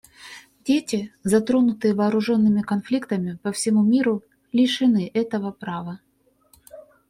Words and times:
Дети, 0.65 1.11
затронутые 1.23 1.93
вооруженными 1.93 2.63
конфликтами 2.63 3.37
по 3.43 3.51
всему 3.51 3.83
миру, 3.83 4.23
лишены 4.51 5.11
этого 5.13 5.51
права. 5.51 5.99